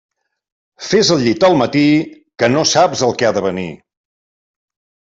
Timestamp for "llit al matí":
1.27-1.85